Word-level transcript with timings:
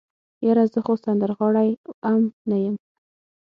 يره 0.47 0.63
زه 0.73 0.79
خو 0.85 0.93
سندرغاړی 1.03 1.69
ام 2.09 2.21
نه 2.49 2.57
يم. 2.63 2.75